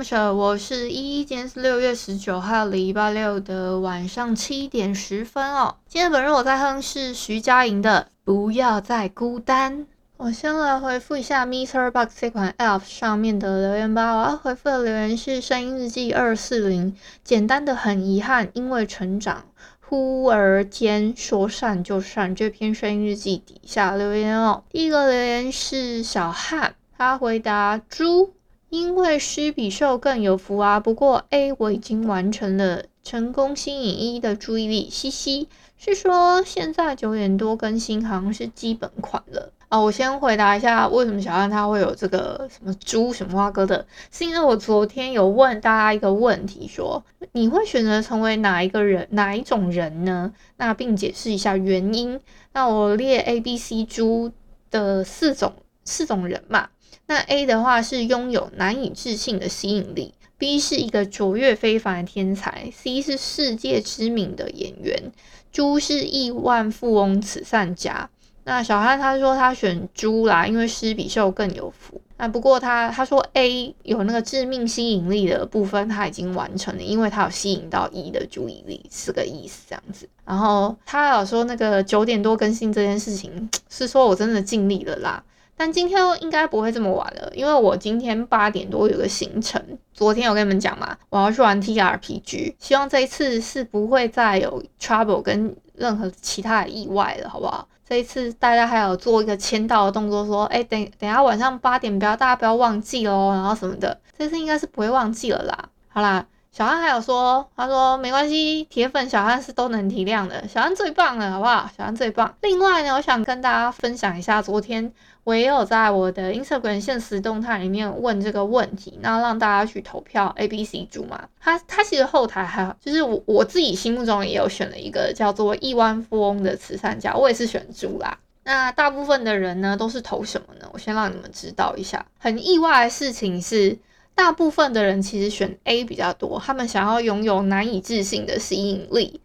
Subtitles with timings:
[0.00, 5.76] 我是依依，今天是六月十九号，礼拜六的晚上七点十分哦。
[5.86, 9.80] 今天本日我在哼是徐佳莹的《不要再孤单》。
[10.16, 14.16] 我先来回复一下 MixerBox 这款 App 上面的留言吧。
[14.16, 19.44] 我要回复的留言是声音日记二四零，简单的很遗憾，因为成长，
[19.86, 22.34] 忽而间说散就散。
[22.34, 28.32] 这篇声音日记底下留言哦，第一个留言是小汉，他回答猪，
[28.70, 30.80] 因为施比受更有福啊。
[30.80, 35.48] 不过 A 我已经完成了，成功吸引一的注意力，嘻嘻。
[35.76, 39.52] 是说现在九点多更新好像是基本款了。
[39.70, 43.86] 啊，我先回答一下，为什么小安他会有这个什么猪什么花哥的？
[44.10, 50.32] 是因为我昨天有问大家一个问题，说你会选择成为哪一个人，哪一种人呢？
[50.56, 52.20] 那并解释一下原因。
[52.52, 54.32] 那我列 A、B、C 猪
[54.70, 56.68] 的四种四种人嘛。
[57.10, 65.10] 那 A 的话是拥有难以置信的吸引力，B 是一个卓越非凡的天才，C 是世界知名的演员，
[65.50, 68.08] 猪是亿万富翁慈善家。
[68.44, 72.00] 那小汉他说他选猪啦，因为狮比兽更有福。
[72.16, 80.08] 那不过他他说 A 有那个致命吸引力的部分他已经完成了，因为他有吸引到 E 的注意力，是个意思这样子。
[80.24, 85.24] 然后他有说那个九点多更新这件事情， 是说我真的尽力了啦。
[85.60, 89.62] 但今天应该不会这么晚了，因为我今天八点多有个行程。
[89.92, 97.68] 昨天有跟你们讲嘛，我要去玩 TRPG，希望这一次是不会再有 trouble 跟任何其他的意外了，好不好？
[97.86, 105.68] 这一次大家还有做一个签到的动作，说，哎，等等下晚上八点不要大家不要忘记哦，然后什么的，这次应该是不会忘记了啦。
[105.88, 106.26] 好啦。
[106.52, 111.70] 小安还有说，他说没关系，铁粉小安是都能体谅的，小安最棒了，好不好？
[111.76, 112.34] 小安最棒。
[112.42, 121.28] 另外呢，我想跟大家分享一下，昨天我也有在我的 Instagram 现实动态里面问这个问题，那让大家去投票 A、B、C 组嘛。
[121.38, 128.18] 他他其实后台还好，就是我我自己心目中也有选了一个叫做亿万富翁的慈善家，我也是选猪啦。
[128.42, 130.68] 那大部分的人呢都是投什么呢？
[130.72, 132.04] 我先让你们知道一下。
[132.18, 133.78] 很意外的事情是。
[134.20, 139.18] 大部分的人其实选 A 比较多，他们想要拥有难以置信的吸引力。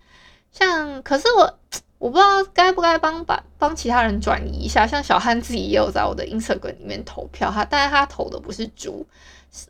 [0.54, 1.60] 像，可是我
[2.00, 4.88] 我不知道该不该帮把帮其他人转移一下。
[4.88, 9.06] 像小汉自己也有在我的 Instagram 里面投票，他但是他投的不是猪。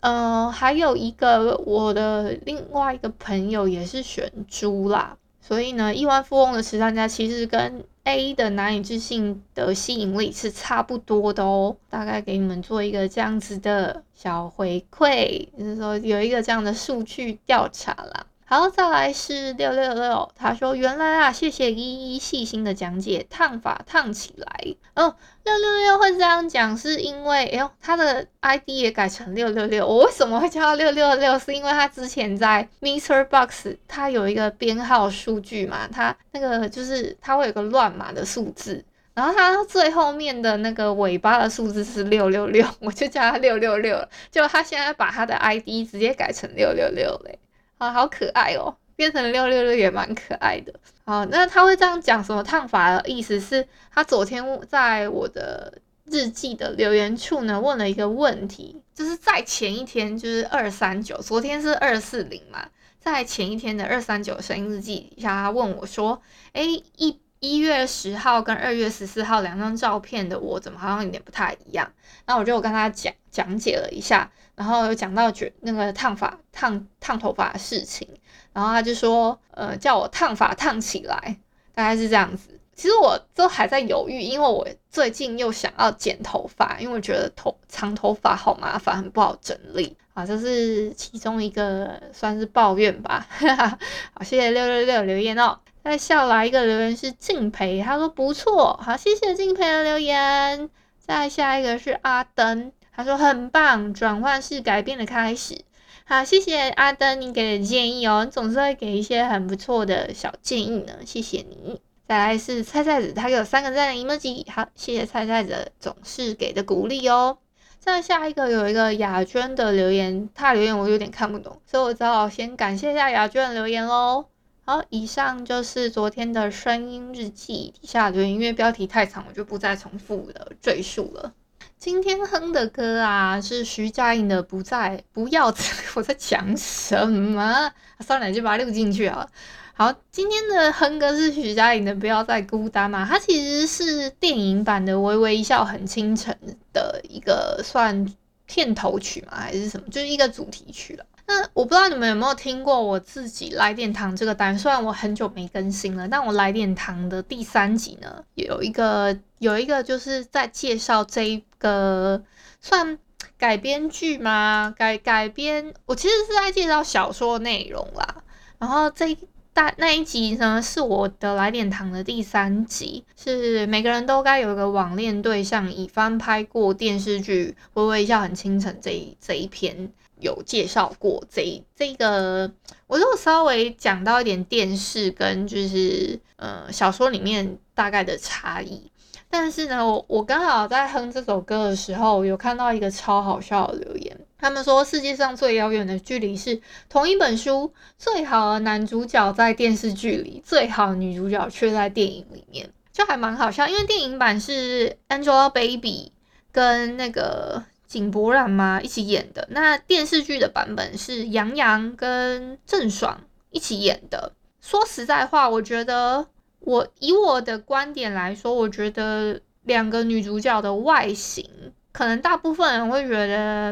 [0.02, 5.18] 嗯、呃，还有一个我的另外一个朋友也是选猪啦。
[5.42, 11.76] 所以呢，亿万富翁的慈善家其实跟 A 的难以置信的吸引力是差不多的哦。
[11.90, 18.26] 大概给你们做一个这样子的小回馈，就是说有一个这样的数据调查啦。
[18.48, 25.16] 好，再来是六六六，他说原来啊，谢谢依依细心的讲解，烫发烫起来哦。
[25.44, 29.88] 六六六会这样讲，是因为哎呦，他的 ID 也改成六六六。
[29.88, 31.40] 我为什么会叫他六六六？
[31.40, 38.86] 是因为他之前在 MixerBox，他有一个编号数据嘛，他那个就是他会有个乱码的数字，
[39.16, 44.08] 然后他最后面的那个尾巴的数字是六六六，我就叫他六六六了。
[44.30, 47.40] 就他现在把他的 ID 直接改成六六六嘞。
[47.78, 50.74] 啊，好可爱哦，变成六六六也蛮可爱的。
[51.04, 62.68] 好，那他会这样讲什么烫发的意思是，他昨天在我的日记的留言处呢问了一个问题，就是在前一天就是二三九，昨天是二四零嘛，
[63.00, 66.22] 在前一天的二三九声音日记底下，他问我说，
[66.54, 66.64] 哎，
[66.96, 71.92] 一一月十号跟二月十四号两张照片的我怎么好像有点不太一样？
[72.26, 74.32] 那我就跟他讲讲解了一下。
[74.56, 78.08] 然后有讲到卷那个烫发烫烫头发的事情，
[78.54, 81.38] 然后他就说，呃，叫我烫发烫起来，
[81.74, 82.58] 大概是这样子。
[82.74, 93.28] 其实我都还在犹豫，因为我最近又想要剪头发，因为我觉得头长头发好麻烦，很不好整理啊，这是其中一个算是抱怨吧。
[94.16, 95.60] 好，谢谢六六六留言哦。
[95.84, 100.70] 再下来一个留言是敬培，他说不错，好，谢谢敬培的留言。
[100.98, 105.62] 再下一个是阿登，他说很棒，转换是改变的开始。
[106.06, 111.82] 好，谢谢阿登你给的建议哦，你总是会给一些很不错的小建议呢，谢谢你。
[112.08, 117.40] 再来是菜菜子，他给我三个赞的 emoji，好，谢谢菜菜子总是给的鼓励哦。
[117.80, 124.26] 再下一个有一个雅娟的留言，他留言我有点看不懂，所以我只好先感谢一下雅娟的留言喽。
[124.64, 131.34] 好，以上就是昨天的声音日记底下留言，因为标题太长，我就不再重复的赘述了。
[131.78, 135.52] 今天哼的歌啊，是徐佳莹的《不再不要》，
[135.94, 137.72] 我在讲什么？
[138.00, 139.28] 算了，就把它录进去啊。
[139.74, 146.34] 好，今天的哼歌是徐佳莹的《不要再孤单》嘛，它其实是电影版的《微微一笑很倾城》
[146.74, 148.08] 的一个算
[148.46, 151.06] 片头曲嘛，还是什么，就是一个主题曲了。
[151.28, 162.24] 那我不知道你们有没有听过我自己来点糖这个单，虽然我很久没更新了，但我来点糖的第三集呢，有一个有一个就是在介绍这一个
[162.62, 162.98] 算
[163.38, 164.74] 改编剧吗？
[164.78, 168.24] 改改编，我其实是在介绍小说内容啦，
[168.60, 169.18] 然后这。
[169.56, 179.94] 大那一集呢，是我的来点糖的第三集，是每个人都该有一个网恋对象，已翻拍过电视剧《微微一笑很倾城》这一这一篇
[180.26, 182.52] 有介绍过这这个，
[182.88, 188.92] 我就稍微讲到一点电视跟就是呃小说里面大概的差异。
[189.30, 194.18] 但是呢，我我刚好在哼这首歌的时候，有看到一个超好笑的留言。
[194.38, 203.68] 他们说世界上最遥远的距离是同一本书，最好的男主角在电视剧里，最好的女主角却在电影里面，就还蛮好笑。
[203.68, 206.10] 因为电影版是 Angelababy
[206.52, 213.22] 跟那个井柏然嘛一起演的，那电视剧的版本是杨洋跟郑爽
[213.52, 214.34] 一起演的。
[214.62, 216.28] 说实在话，我觉得。
[216.62, 221.48] 我以我的观点来说，我觉得两个女主角的外形，
[221.92, 223.72] 可能大部分人会觉得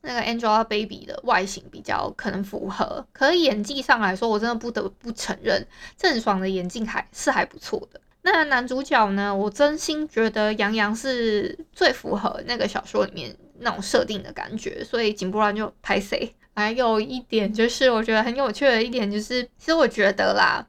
[0.00, 5.64] 那个 Angelababy 的外形比较可能符合，可是演技上来说，我真的不得不承认
[5.96, 8.00] 郑爽的演技还是还不错的。
[8.22, 16.34] 那男主角呢，我真心觉得杨洋是最符合那个小说里面那种设定的感觉，所以井柏然就拍谁。
[16.54, 20.66] 还有一点就是，我觉得很有趣的一点就是，其实我觉得啦。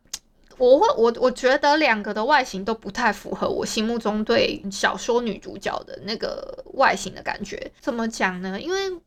[0.60, 7.72] 我会我我觉得两个的外形都不太符合我心目中对小说女主角的那个外形的感觉。
[7.82, 8.62] 怎么讲呢？
[8.62, 9.02] 因为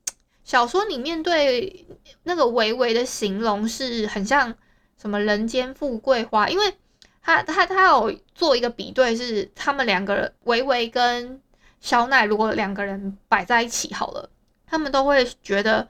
[0.44, 1.87] 小说里面对
[2.25, 4.53] 那个维维的形容是很像
[5.00, 6.75] 什么人间富贵花，因为
[7.23, 11.41] 他他他有做一个比对，是他们两个人维维跟
[11.81, 14.28] 肖奈如果两个人摆在一起好了，
[14.67, 15.88] 他们都会觉得。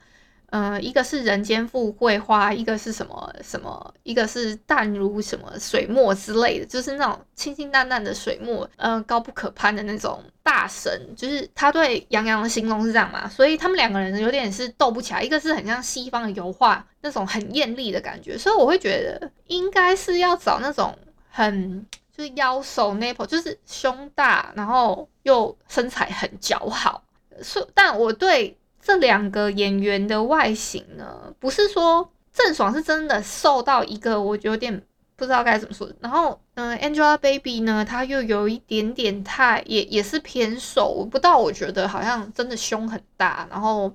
[0.49, 20.97] 呃，一个是人间富贵花，一个是什么什么，一个是淡如什么水墨之类的，就是那种清清淡淡的水墨，呃，高不可攀的那种大神，就是他对杨洋的形容是这样嘛，所以他们两个人有点是斗不起来，一个是很像西方的油画那种很艳丽的感觉，所以我会觉得应该是要找那种
[21.29, 21.85] 很
[22.15, 27.03] 就是腰手，Napo，就是胸大，然后又身材很姣好，
[27.41, 28.57] 是，但我对。
[28.79, 34.81] 这两个演员的外形呢，不是说郑爽是真的瘦到一个我有点
[35.17, 35.91] 不知道该怎么说。
[35.99, 43.93] 然后，嗯、，Angelababy 呢，她又有一点点太也也是偏瘦，我不到我觉得好像真的胸很大，然后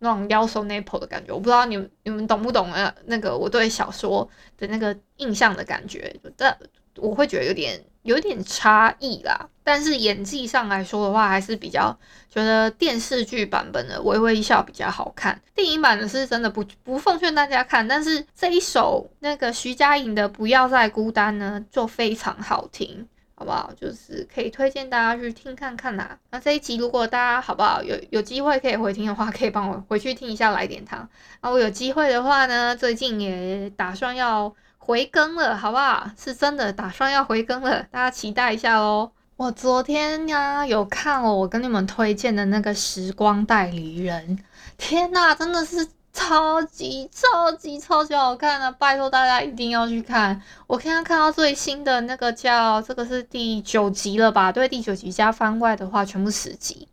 [0.00, 2.92] 那种腰瘦 nipple 的感觉，我不知道你们你们懂不懂啊？
[3.04, 4.28] 那个我对小说
[4.58, 6.58] 的那个印象的感觉，但
[6.96, 7.80] 我会觉得有点。
[8.04, 11.98] 有点差异啦，但是演技上来说的话，还是比较
[12.30, 15.40] 觉得电视剧版本的《微微一笑》比较好看。
[15.54, 23.70] 电影版的是真的不不奉劝大家看，但是这一首那个徐佳莹的《不要再孤单》呢，就非常好听，好不好？
[23.78, 26.18] 就是可以推荐大家去听看看啦。
[26.30, 31.08] 那这一集如果大家好不好有有机会可以回听的话， 可以帮我回去听一下来点糖。
[31.42, 34.54] 那我有机会的话呢，最近也打算要。
[34.86, 36.10] 回更了，好不好？
[36.14, 39.10] 是真的打算要回更了，大家期待一下哦。
[39.36, 44.36] 我昨天呀有看哦，我跟你们推荐的那个《时光代理人》，
[44.76, 48.70] 天呐，真的是超级超级超级好看啊！
[48.70, 50.40] 拜托大家一定要去看。
[50.68, 54.50] 我刚刚看到最新的那个叫这个是第九集了吧？
[54.52, 56.88] 对，第九集加番外的话，全部十集。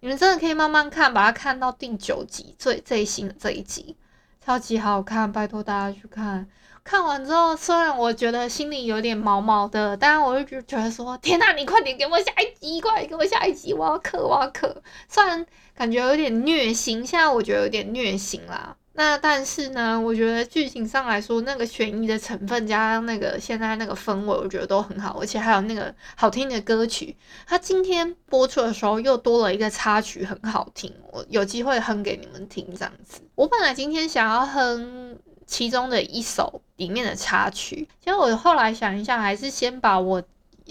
[0.00, 3.96] 你们真的可以慢慢看，把它看到第九集最最新的这一集，
[4.44, 6.48] 超级好看，拜托大家去看。
[6.84, 14.82] 看完之后，虽然我觉得心里有点毛毛的，但我就觉得说，天哪，你快点给我下一集，快点给我下一集，我要磕，我要磕。
[15.08, 18.76] 虽然感觉有点虐心，现在我觉得有点虐心啦。
[18.94, 27.16] 那但是呢，我觉得剧情上来说，那个悬疑的成分加上那个现在那个氛围，我觉得都很好，而且还有那个好听的歌曲。
[27.46, 33.22] 它今天播出的时候又多了一个插曲，很好听，我有机会哼给你们听这样子。
[33.34, 40.22] 我本来今天想要哼其中的一首里面的插曲，其实我后来想一下，还是先把我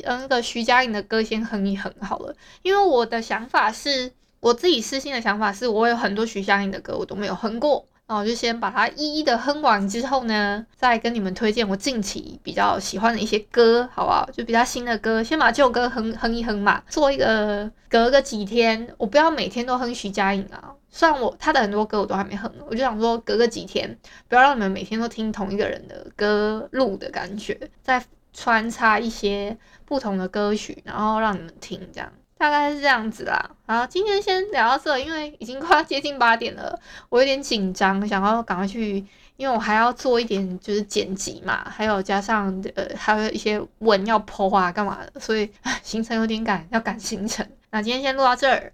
[0.04, 7.88] 那个徐佳莹的歌先哼一哼好了，因为我的想法是，我自己私心的想法是，我有很多徐佳莹的歌我都没有哼过。
[8.08, 14.28] 那我就先把它一一的哼完之后呢，再跟你们推荐我近期比较喜欢的一些歌，好不好？
[14.34, 20.74] 就比较新的歌，先把旧歌哼哼一哼嘛，做一个隔个几天，我不要每天都哼徐佳莹啊。
[20.90, 29.56] 虽然我他的很多歌我都还没哼，我就想说隔个几天，不要让你们每天都听同一个人的歌录的感觉，再穿插一些
[29.86, 32.12] 不同的歌曲，然后让你们听这样。
[32.42, 36.76] 大概是这样子啦，好，今天先聊到这，因为已经快要接近八点了，
[37.10, 38.96] 我有点紧张，想要赶快去，
[39.38, 45.48] 因为我还要做一点就是剪辑嘛，还有加上呃还有一些文要剖啊干嘛的，所以
[45.84, 47.48] 行程有点赶，要赶行程。
[47.70, 48.74] 那今天先录到这儿。